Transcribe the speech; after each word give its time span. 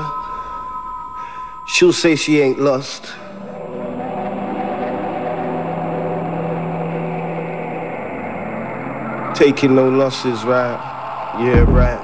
her, 0.00 1.64
she'll 1.64 1.92
say 1.92 2.16
she 2.16 2.40
ain't 2.40 2.58
lost. 2.58 3.04
Taking 9.34 9.74
no 9.74 9.88
losses, 9.88 10.44
right? 10.44 10.78
Yeah, 11.40 11.64
right. 11.66 12.03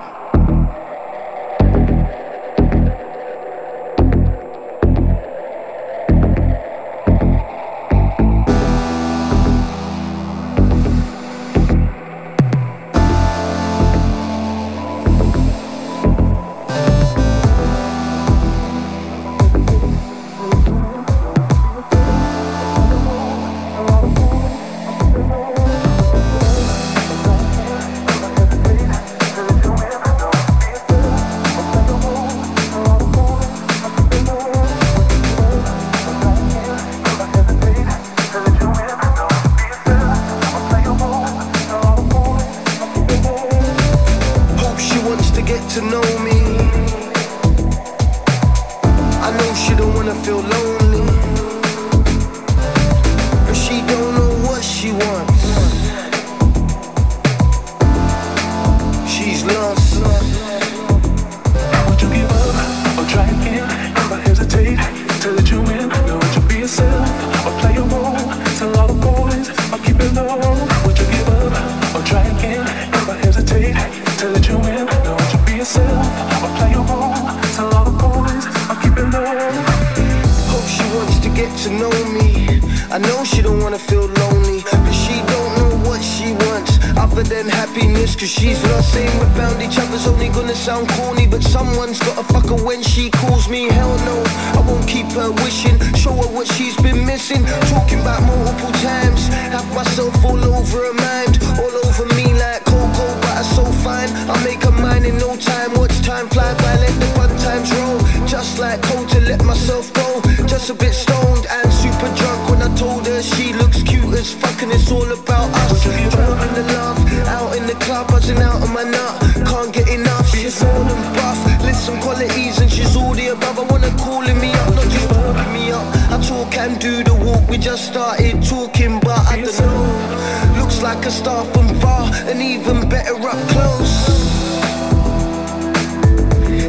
wanna 83.60 83.78
feel 83.78 84.06
lonely 84.06 84.62
but 84.62 84.92
she 84.92 85.16
don't 85.32 85.52
know 85.58 85.88
what 85.88 86.02
she 86.02 86.32
wants. 86.32 86.78
Other 86.96 87.22
than 87.22 87.48
happiness 87.48 88.16
Cause 88.16 88.30
she's 88.30 88.62
lost 88.70 88.92
Saying 88.92 89.12
we 89.20 89.26
found 89.36 89.60
each 89.62 89.78
other's 89.78 90.06
only 90.06 90.28
gonna 90.28 90.54
sound 90.54 90.88
corny 90.90 91.26
But 91.26 91.42
someone's 91.42 91.98
gotta 91.98 92.24
fuck 92.24 92.46
her 92.46 92.62
when 92.64 92.82
she 92.82 93.10
calls 93.10 93.48
me. 93.48 93.68
Hell 93.68 93.96
no, 94.04 94.22
I 94.58 94.60
won't 94.66 94.86
keep 94.88 95.06
her 95.12 95.30
wishing. 95.44 95.78
Show 95.94 96.12
her 96.12 96.30
what 96.36 96.46
she's 96.54 96.76
been 96.76 97.04
missing. 97.06 97.44
Talking 97.72 98.00
about 98.00 98.22
multiple 98.22 98.72
times. 98.80 99.28
Have 99.54 99.68
myself 99.74 100.14
all 100.24 100.42
over 100.44 100.78
her 100.78 100.94
mind 100.94 101.38
All 101.58 101.74
over 101.86 102.06
me 102.16 102.32
like 102.34 102.64
Coco 102.64 103.06
But 103.22 103.34
I 103.40 103.42
so 103.42 103.64
fine. 103.84 104.10
I 104.28 104.34
make 104.44 104.62
her 104.64 104.70
mine 104.70 105.04
in 105.04 105.18
no 105.18 105.36
time. 105.36 105.74
Watch 105.74 106.00
time 106.02 106.28
fly 106.28 106.54
by 106.62 106.76
Let 106.76 106.94
the 107.00 107.06
fun 107.16 107.30
times 107.38 107.72
roll. 107.74 107.98
Just 108.26 108.58
like 108.58 108.80
cold 108.82 109.08
to 109.10 109.20
let 109.20 109.44
myself 109.44 109.92
go. 109.92 110.20
Just 110.46 110.70
a 110.70 110.74
bit 110.74 110.94
stoned 110.94 111.46
and 111.50 111.72
super 112.00 112.16
drunk 112.16 112.50
when 112.50 112.62
I 112.62 112.74
told 112.76 113.06
her 113.06 113.22
she 113.22 113.52
looks 113.52 113.82
cute 113.82 114.14
as 114.14 114.32
fuck 114.32 114.62
and 114.62 114.72
it's 114.72 114.90
all 114.90 115.10
about 115.12 115.48
us. 115.54 115.82
Trying 115.82 116.04
in 116.04 116.54
the 116.54 116.64
love, 116.72 116.98
out 117.28 117.56
in 117.56 117.66
the 117.66 117.74
club, 117.84 118.08
buzzing 118.08 118.38
out 118.38 118.62
on 118.62 118.72
my 118.72 118.84
nut. 118.84 119.20
Can't 119.46 119.72
get 119.72 119.88
enough, 119.88 120.28
she's 120.30 120.62
all 120.62 120.86
and 120.94 121.14
buff. 121.16 121.38
Listen, 121.62 122.00
qualities 122.00 122.58
and 122.60 122.70
she's 122.70 122.96
all 122.96 123.12
the 123.14 123.28
above. 123.28 123.58
I 123.58 123.64
wanna 123.70 123.92
calling 123.98 124.38
me 124.40 124.52
up, 124.52 124.74
not 124.74 124.88
just 124.94 125.08
calling 125.10 125.52
me 125.52 125.72
up. 125.72 125.86
I 126.14 126.16
talk 126.26 126.56
and 126.56 126.80
do 126.80 127.04
the 127.04 127.14
walk, 127.14 127.48
we 127.50 127.58
just 127.58 127.86
started 127.86 128.42
talking, 128.44 129.00
but 129.00 129.18
I 129.32 129.36
don't 129.42 129.58
know. 129.60 130.60
Looks 130.60 130.82
like 130.82 131.04
a 131.04 131.10
star 131.10 131.44
from 131.52 131.68
far 131.80 132.10
and 132.28 132.40
even 132.40 132.88
better 132.88 133.14
up 133.14 133.40
close. 133.52 133.94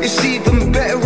It's 0.03 0.25
even 0.25 0.71
better 0.71 1.00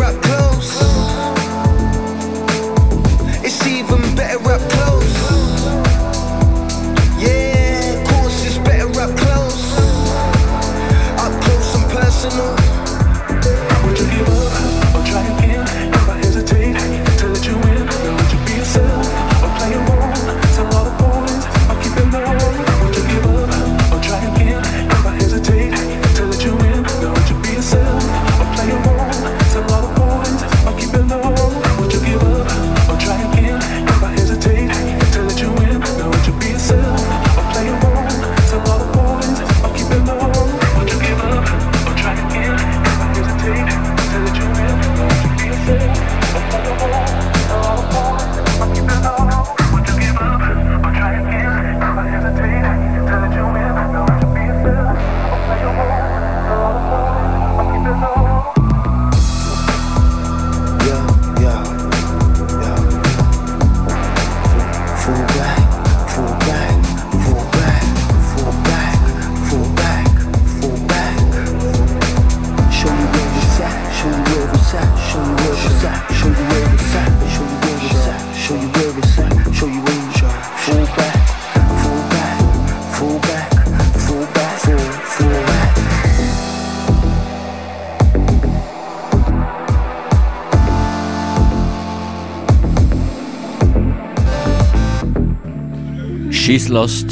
Release 96.56 96.72
Lost, 96.72 97.12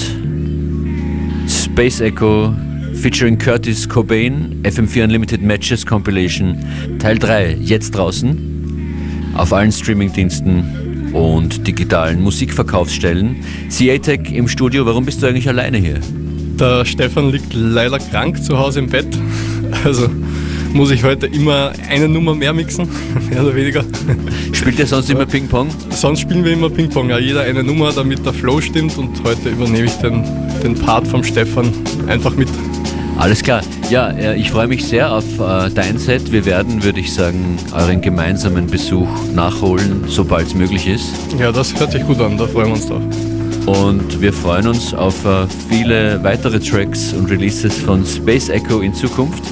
Space 1.50 2.00
Echo, 2.00 2.56
featuring 2.94 3.38
Curtis 3.38 3.86
Cobain, 3.86 4.62
FM4 4.64 5.04
Unlimited 5.04 5.42
Matches 5.42 5.86
Compilation, 5.86 6.58
Teil 6.98 7.20
3, 7.20 7.58
jetzt 7.60 7.92
draußen, 7.92 9.34
auf 9.36 9.52
allen 9.52 9.74
Streamingdiensten 9.74 11.12
und 11.12 11.68
digitalen 11.68 12.22
Musikverkaufsstellen. 12.22 13.44
CATEC 13.70 14.32
im 14.32 14.48
Studio, 14.48 14.86
warum 14.86 15.04
bist 15.04 15.22
du 15.22 15.28
eigentlich 15.28 15.50
alleine 15.50 15.78
hier? 15.78 16.00
Der 16.58 16.86
Stefan 16.86 17.30
liegt 17.30 17.54
leider 17.54 18.00
krank 18.00 18.42
zu 18.42 18.58
Hause 18.58 18.80
im 18.80 18.88
Bett, 18.88 19.10
also 19.84 20.08
muss 20.72 20.90
ich 20.90 21.04
heute 21.04 21.28
immer 21.28 21.74
eine 21.90 22.08
Nummer 22.08 22.34
mehr 22.34 22.54
mixen, 22.54 22.88
mehr 23.30 23.44
oder 23.44 23.54
weniger. 23.54 23.84
Spielt 24.64 24.80
ihr 24.80 24.88
sonst 24.88 25.10
immer 25.10 25.26
Ping-Pong? 25.26 25.68
Sonst 25.90 26.22
spielen 26.22 26.46
wir 26.46 26.54
immer 26.54 26.70
Ping-Pong, 26.70 27.10
ja, 27.10 27.20
jeder 27.20 27.42
eine 27.42 27.66
Nummer, 27.66 27.92
damit 27.92 28.26
der 28.26 28.32
Flow 28.32 28.62
stimmt 28.62 28.98
und 28.98 29.22
heute 29.26 29.50
übernehme 29.50 29.88
ich 29.88 29.94
den, 29.96 30.24
den 30.64 30.74
Part 30.74 31.06
vom 31.06 31.22
Stefan 31.22 31.70
einfach 32.08 32.34
mit. 32.34 32.48
Alles 33.18 33.44
klar. 33.44 33.62
Ja, 33.90 34.12
äh, 34.12 34.38
ich 34.38 34.52
freue 34.52 34.68
mich 34.68 34.86
sehr 34.86 35.12
auf 35.12 35.26
äh, 35.38 35.70
dein 35.70 35.98
Set. 35.98 36.32
Wir 36.32 36.46
werden, 36.46 36.82
würde 36.82 37.02
ich 37.02 37.14
sagen, 37.14 37.58
euren 37.74 38.00
gemeinsamen 38.00 38.68
Besuch 38.68 39.10
nachholen, 39.36 40.06
sobald 40.08 40.48
es 40.48 40.56
möglich 40.56 40.88
ist. 40.88 41.10
Ja, 41.38 41.52
das 41.52 41.78
hört 41.78 41.92
sich 41.92 42.04
gut 42.04 42.22
an, 42.22 42.38
da 42.38 42.48
freuen 42.48 42.68
wir 42.68 42.76
uns 42.76 42.88
drauf. 42.88 43.04
Und 43.66 44.22
wir 44.22 44.32
freuen 44.32 44.68
uns 44.68 44.94
auf 44.94 45.26
äh, 45.26 45.46
viele 45.68 46.24
weitere 46.24 46.62
Tracks 46.62 47.12
und 47.12 47.30
Releases 47.30 47.76
von 47.80 48.06
Space 48.06 48.48
Echo 48.48 48.80
in 48.80 48.94
Zukunft. 48.94 49.44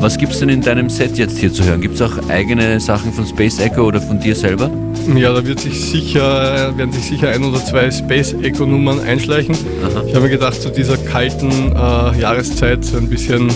Was 0.00 0.16
gibt 0.16 0.32
es 0.32 0.38
denn 0.38 0.48
in 0.48 0.60
deinem 0.60 0.88
Set 0.88 1.18
jetzt 1.18 1.38
hier 1.38 1.52
zu 1.52 1.64
hören? 1.64 1.80
Gibt 1.80 1.96
es 1.96 2.02
auch 2.02 2.28
eigene 2.28 2.78
Sachen 2.78 3.12
von 3.12 3.26
Space 3.26 3.58
Echo 3.58 3.82
oder 3.82 4.00
von 4.00 4.20
dir 4.20 4.36
selber? 4.36 4.70
Ja, 5.16 5.32
da 5.32 5.44
wird 5.44 5.58
sich 5.58 5.80
sicher, 5.80 6.72
werden 6.76 6.92
sich 6.92 7.06
sicher 7.06 7.30
ein 7.30 7.42
oder 7.42 7.58
zwei 7.64 7.90
Space 7.90 8.32
Echo 8.40 8.64
Nummern 8.64 9.00
einschleichen. 9.00 9.56
Aha. 9.82 10.04
Ich 10.06 10.14
habe 10.14 10.26
mir 10.26 10.30
gedacht, 10.30 10.62
zu 10.62 10.70
dieser 10.70 10.96
kalten 10.98 11.50
äh, 11.50 12.20
Jahreszeit 12.20 12.84
so 12.84 12.96
ein 12.96 13.08
bisschen 13.08 13.48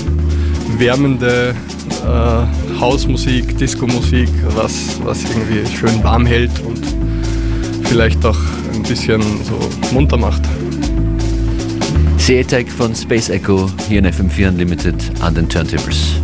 wärmende 0.79 1.55
äh, 2.05 2.81
Hausmusik, 2.81 3.57
Disco-Musik, 3.59 4.29
was, 4.57 4.99
was 5.05 5.23
irgendwie 5.23 5.65
schön 5.77 6.03
warm 6.03 6.27
hält 6.27 6.51
und 6.67 6.81
vielleicht 7.85 8.25
auch 8.27 8.39
ein 8.75 8.83
bisschen 8.83 9.23
so 9.45 9.59
munter 9.95 10.17
macht. 10.17 10.43
C-Tech 12.19 12.69
von 12.69 12.97
Space 12.97 13.29
Echo 13.29 13.71
hier 13.89 14.01
in 14.01 14.07
FM4 14.07 14.49
Unlimited 14.49 14.97
an 15.21 15.37
den 15.37 15.49
Turntables. 15.49 16.22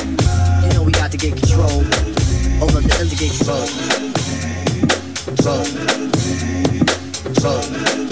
You 0.00 0.72
know 0.74 0.82
we 0.82 0.92
got 0.92 1.10
to 1.12 1.18
get 1.18 1.36
control 1.36 1.80
over 2.62 2.80
the 2.80 2.96
end 2.98 3.10
to 3.10 3.16
get 3.16 3.30
control. 3.36 3.66
Control. 5.26 5.64
Control. 7.24 8.09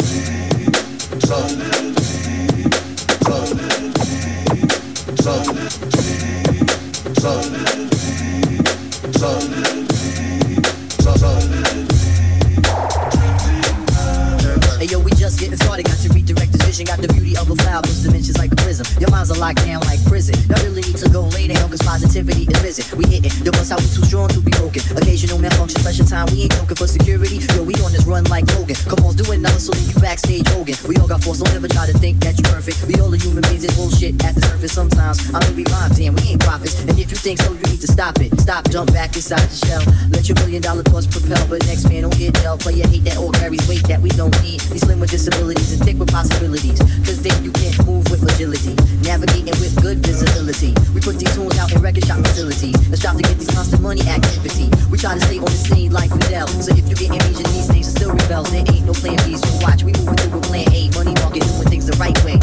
We 22.78 23.10
hitting 23.10 23.34
the 23.42 23.50
bus 23.50 23.74
out 23.74 23.82
was 23.82 23.90
too 23.90 24.06
strong 24.06 24.28
to 24.30 24.40
be 24.40 24.54
broken. 24.54 24.78
Occasional 24.94 25.38
malfunction, 25.38 25.82
pressure 25.82 26.06
time. 26.06 26.30
We 26.30 26.46
ain't 26.46 26.54
joking 26.54 26.78
for 26.78 26.86
security. 26.86 27.42
Yo, 27.58 27.66
we 27.66 27.74
on 27.82 27.90
this 27.90 28.06
run 28.06 28.22
like 28.30 28.46
Logan. 28.54 28.78
Come 28.86 29.02
on, 29.02 29.17
with 29.28 29.38
another 29.44 29.60
so 29.60 29.76
you 29.76 29.92
backstage 30.00 30.48
Hogan. 30.48 30.74
We 30.88 30.96
all 30.96 31.06
got 31.06 31.22
flaws, 31.22 31.38
so 31.38 31.44
never 31.52 31.68
try 31.68 31.86
to 31.86 31.92
think 31.98 32.24
that 32.24 32.40
you're 32.40 32.48
perfect. 32.48 32.80
We 32.88 32.96
all 32.96 33.12
are 33.12 33.20
human 33.20 33.44
beings, 33.44 33.68
bullshit 33.76 34.16
at 34.24 34.34
the 34.34 34.40
surface 34.40 34.72
sometimes. 34.72 35.20
I 35.34 35.44
know 35.44 35.52
we 35.52 35.64
rhyme, 35.68 35.92
damn, 35.92 36.16
we 36.16 36.32
ain't 36.32 36.40
prophets. 36.40 36.80
And 36.80 36.96
if 36.98 37.12
you 37.12 37.16
think 37.16 37.38
so, 37.40 37.52
you 37.52 37.64
need 37.68 37.80
to 37.84 37.86
stop 37.86 38.18
it. 38.20 38.32
Stop, 38.40 38.70
jump 38.70 38.92
back 38.92 39.14
inside 39.14 39.44
the 39.44 39.58
shell. 39.66 39.84
Let 40.08 40.28
your 40.28 40.36
million 40.40 40.62
dollar 40.62 40.82
thoughts 40.82 41.06
propel, 41.06 41.44
but 41.46 41.60
next 41.68 41.84
man 41.88 42.08
don't 42.08 42.16
get 42.16 42.34
dealt. 42.40 42.60
Player 42.64 42.88
hate 42.88 43.04
that 43.04 43.18
all 43.18 43.30
carries 43.32 43.60
weight 43.68 43.84
that 43.86 44.00
we 44.00 44.08
don't 44.16 44.32
need. 44.42 44.60
These 44.72 44.88
slim 44.88 45.00
with 45.00 45.10
disabilities 45.10 45.72
and 45.76 45.84
thick 45.84 45.98
with 46.00 46.10
possibilities. 46.10 46.80
Cause 47.04 47.20
then 47.20 47.36
you 47.44 47.52
can't 47.52 47.76
move 47.84 48.08
with 48.08 48.24
agility. 48.24 48.72
Navigating 49.04 49.56
with 49.60 49.76
good 49.82 50.00
visibility. 50.00 50.72
We 50.96 51.04
put 51.04 51.20
these 51.20 51.34
tunes 51.36 51.58
out 51.58 51.68
in 51.72 51.82
record 51.84 52.06
shop 52.08 52.24
facilities. 52.24 52.76
Let's 52.88 53.04
try 53.04 53.12
to 53.12 53.22
get 53.22 53.36
these 53.36 53.52
constant 53.52 53.82
money 53.82 54.02
activity. 54.08 54.72
We 54.88 54.96
try 54.96 55.14
to 55.14 55.20
stay 55.20 55.38
on 55.38 55.50
the 55.52 55.60
scene 55.60 55.92
like 55.92 56.10
Fidel. 56.10 56.48
So 56.48 56.72
if 56.72 56.88
you 56.88 56.96
get 56.96 57.12
amnesia 57.12 57.44
these 57.52 57.68
days, 57.68 57.88
still 57.92 58.14
rebel. 58.14 58.44
There 58.48 58.64
ain't 58.64 58.86
no 58.86 58.94
plan 58.94 59.17
who 59.24 59.32
watch. 59.62 59.82
We 59.82 59.92
move 59.92 60.16
through 60.16 60.40
the 60.40 60.46
plan 60.46 60.68
money 60.94 61.14
doing 61.40 61.68
things 61.68 61.86
the 61.86 61.96
right 61.98 62.16
way. 62.24 62.38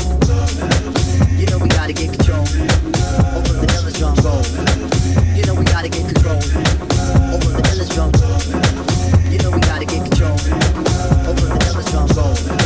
You 1.39 1.45
know 1.47 1.57
we 1.57 1.69
gotta 1.69 1.93
get 1.93 2.11
control 2.11 2.45
over 3.37 3.53
the 3.53 3.67
dealer's. 3.67 3.99
You 5.37 5.43
know 5.45 5.55
we 5.55 5.65
gotta 5.65 5.89
get 5.89 6.05
control 6.05 6.37
over 7.33 7.49
the. 7.51 7.65
You 9.31 9.37
know 9.39 9.51
we 9.51 9.59
gotta 9.61 9.85
get 9.85 10.03
control 10.03 10.37
over 11.29 11.45
the 11.47 11.57
drum 11.91 12.07
roll. 12.15 12.64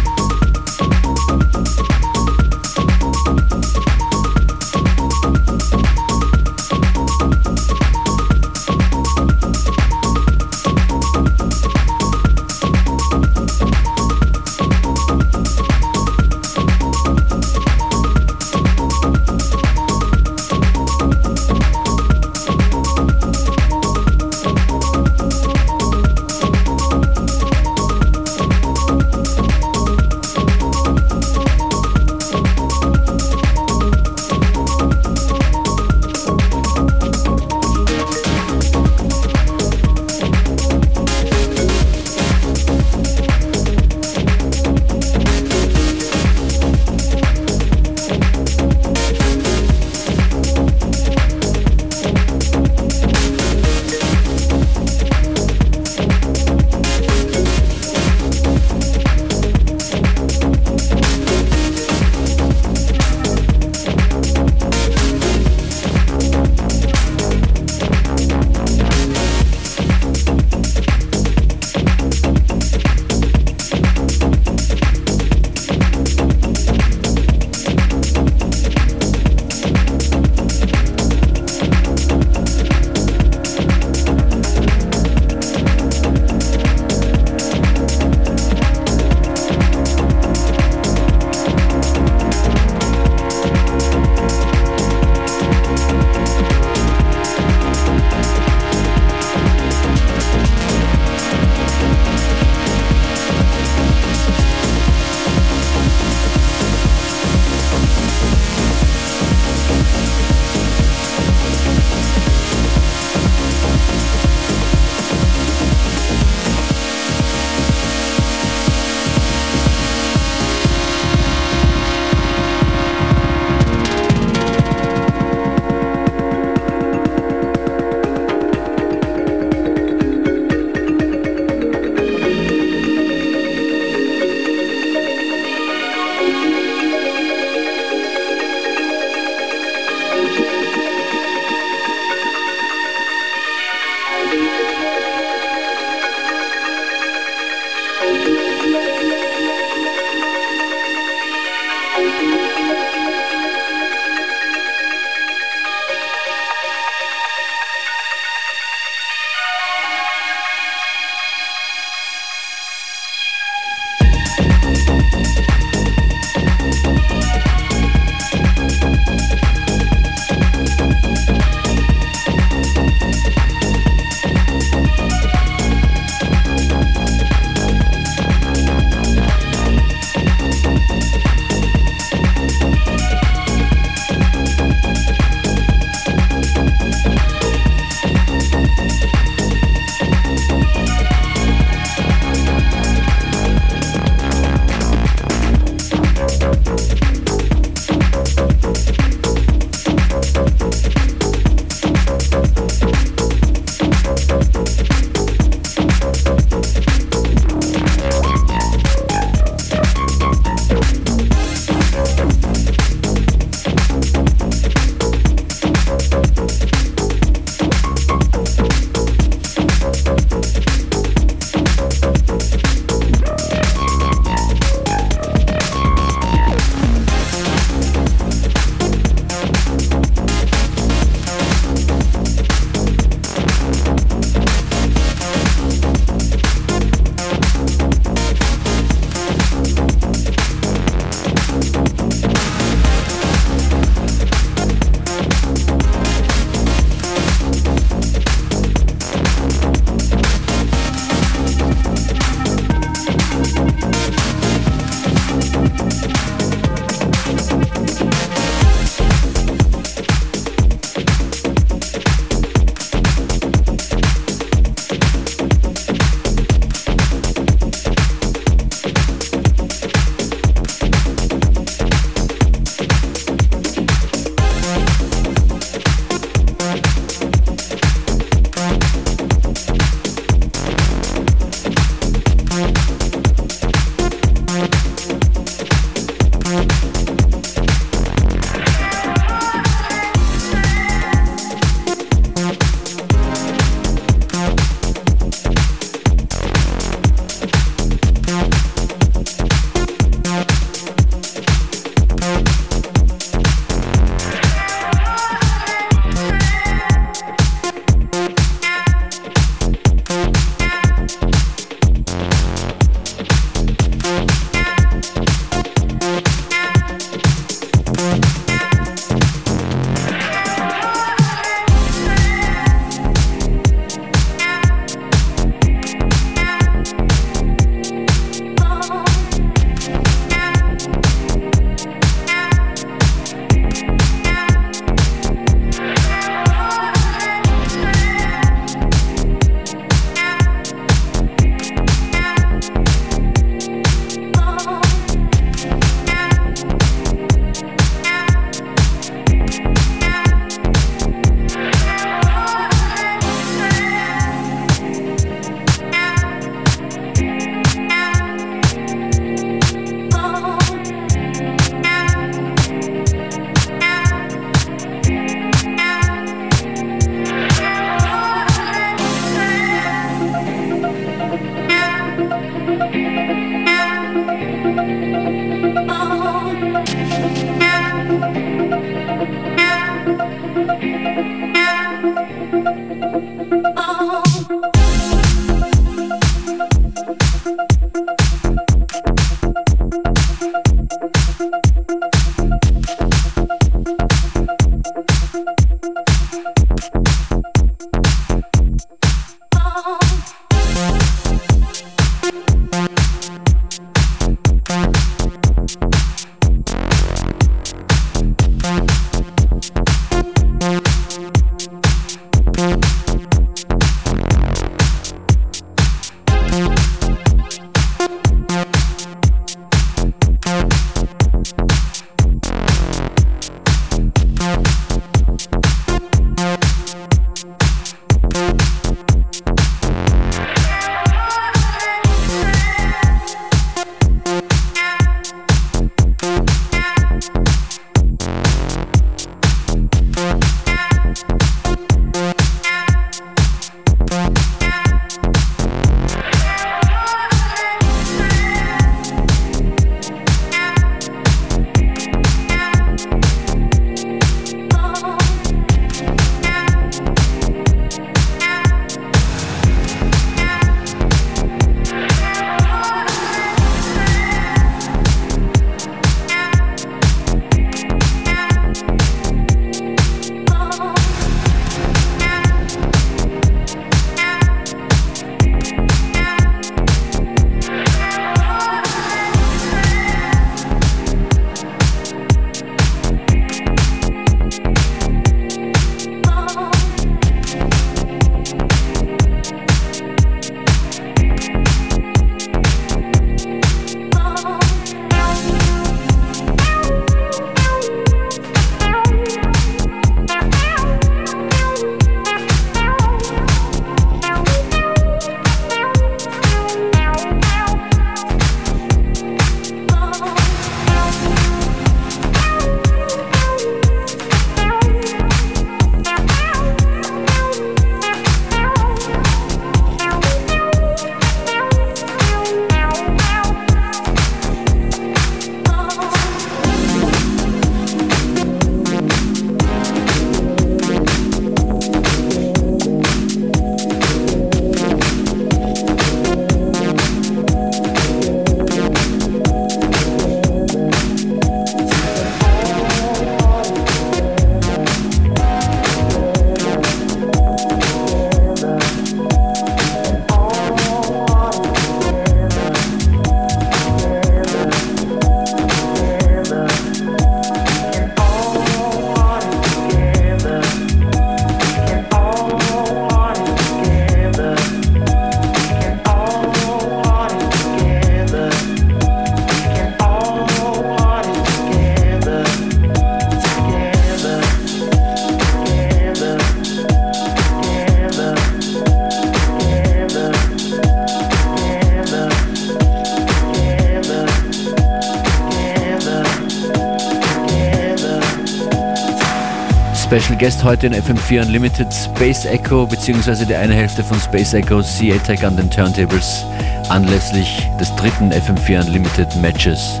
Guest 590.40 590.64
heute 590.64 590.86
in 590.86 590.94
FM4 590.94 591.42
Unlimited 591.42 591.92
Space 591.92 592.46
Echo 592.46 592.86
bzw. 592.86 593.44
die 593.44 593.54
eine 593.54 593.74
Hälfte 593.74 594.02
von 594.02 594.18
Space 594.18 594.54
Echo 594.54 594.80
CA-Tech 594.80 595.44
an 595.44 595.54
den 595.54 595.70
Turntables 595.70 596.46
anlässlich 596.88 597.68
des 597.78 597.94
dritten 597.96 598.32
FM4 598.32 598.86
Unlimited 598.86 599.36
Matches 599.36 600.00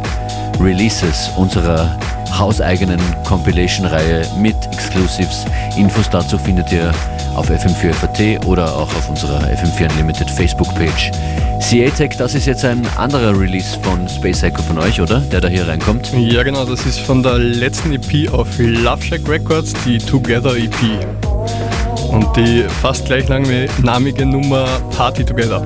Releases 0.58 1.28
unserer 1.36 1.94
hauseigenen 2.32 2.98
Compilation-Reihe 3.26 4.26
mit 4.38 4.56
Exclusives. 4.72 5.44
Infos 5.76 6.08
dazu 6.08 6.38
findet 6.38 6.72
ihr 6.72 6.90
auf 7.34 7.50
FM4FAT 7.50 8.42
oder 8.46 8.74
auch 8.74 8.94
auf 8.94 9.10
unserer 9.10 9.40
FM4 9.40 9.90
Unlimited 9.90 10.30
Facebook-Page. 10.30 11.10
CA-Tech, 11.70 12.16
das 12.18 12.34
ist 12.34 12.46
jetzt 12.46 12.64
ein 12.64 12.84
anderer 12.96 13.38
Release 13.38 13.78
von 13.82 14.08
Space 14.08 14.42
Echo 14.42 14.60
von 14.60 14.76
euch, 14.78 15.00
oder? 15.00 15.20
Der 15.20 15.40
da 15.40 15.46
hier 15.46 15.68
reinkommt. 15.68 16.10
Ja, 16.18 16.42
genau, 16.42 16.64
das 16.64 16.84
ist 16.84 16.98
von 16.98 17.22
der 17.22 17.38
letzten 17.38 17.92
EP 17.92 18.28
auf 18.32 18.48
Love 18.58 19.00
Shack 19.00 19.20
Records, 19.28 19.72
die 19.84 19.98
Together 19.98 20.56
EP. 20.56 20.74
Und 22.10 22.26
die 22.36 22.64
fast 22.82 23.06
gleichnamige 23.06 24.26
Nummer 24.26 24.66
Party 24.96 25.24
Together. 25.24 25.62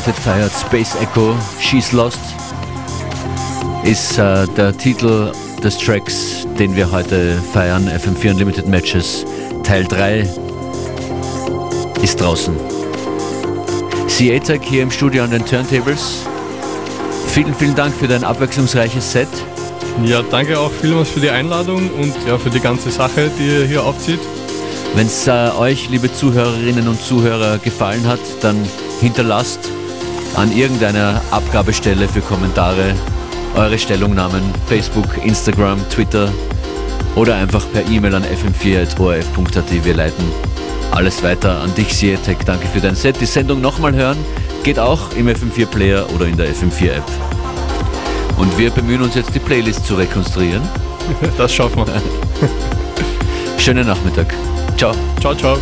FM4 0.00 0.06
Unlimited 0.06 0.22
feiert 0.22 0.52
Space 0.52 0.94
Echo, 1.02 1.36
She's 1.60 1.92
Lost, 1.92 2.20
ist 3.84 4.18
äh, 4.18 4.46
der 4.56 4.76
Titel 4.76 5.30
des 5.62 5.76
Tracks, 5.76 6.46
den 6.58 6.74
wir 6.74 6.90
heute 6.90 7.38
feiern. 7.52 7.86
FM4 7.86 8.30
Unlimited 8.30 8.66
Matches 8.66 9.26
Teil 9.62 9.84
3 9.84 10.26
ist 12.02 12.18
draußen. 12.20 12.54
Seatec 14.06 14.62
hier 14.64 14.82
im 14.84 14.90
Studio 14.90 15.24
an 15.24 15.32
den 15.32 15.44
Turntables. 15.44 16.22
Vielen, 17.28 17.54
vielen 17.54 17.74
Dank 17.74 17.94
für 17.94 18.08
dein 18.08 18.24
abwechslungsreiches 18.24 19.12
Set. 19.12 19.28
Ja, 20.04 20.22
danke 20.22 20.58
auch 20.58 20.70
vielmals 20.70 21.10
für 21.10 21.20
die 21.20 21.30
Einladung 21.30 21.90
und 21.90 22.14
ja, 22.26 22.38
für 22.38 22.50
die 22.50 22.60
ganze 22.60 22.90
Sache, 22.90 23.30
die 23.38 23.46
ihr 23.46 23.66
hier 23.66 23.84
aufzieht. 23.84 24.20
Wenn 24.94 25.06
es 25.08 25.26
äh, 25.26 25.50
euch, 25.58 25.90
liebe 25.90 26.10
Zuhörerinnen 26.10 26.88
und 26.88 27.02
Zuhörer, 27.02 27.58
gefallen 27.58 28.06
hat, 28.06 28.20
dann 28.40 28.56
hinterlasst 29.00 29.68
an 30.36 30.56
irgendeiner 30.56 31.20
Abgabestelle 31.30 32.08
für 32.08 32.20
Kommentare 32.20 32.94
eure 33.54 33.78
Stellungnahmen, 33.78 34.42
Facebook, 34.66 35.24
Instagram, 35.24 35.78
Twitter 35.90 36.32
oder 37.16 37.36
einfach 37.36 37.64
per 37.72 37.86
E-Mail 37.88 38.14
an 38.14 38.24
fm4.orf.at. 38.24 39.84
Wir 39.84 39.94
leiten 39.94 40.24
alles 40.92 41.22
weiter 41.22 41.60
an 41.60 41.74
dich, 41.74 41.94
Sietek. 41.94 42.44
Danke 42.44 42.66
für 42.68 42.80
dein 42.80 42.94
Set. 42.94 43.20
Die 43.20 43.26
Sendung 43.26 43.60
nochmal 43.60 43.94
hören 43.94 44.18
geht 44.62 44.78
auch 44.78 45.12
im 45.16 45.28
FM4-Player 45.28 46.06
oder 46.14 46.26
in 46.26 46.36
der 46.36 46.48
FM4-App. 46.48 47.02
Und 48.36 48.56
wir 48.58 48.70
bemühen 48.70 49.02
uns 49.02 49.14
jetzt, 49.14 49.34
die 49.34 49.38
Playlist 49.38 49.86
zu 49.86 49.94
rekonstruieren. 49.94 50.62
Das 51.36 51.52
schaffen 51.52 51.84
wir. 51.86 52.02
Schönen 53.58 53.86
Nachmittag. 53.86 54.32
Ciao. 54.76 54.92
Ciao, 55.20 55.34
ciao. 55.34 55.58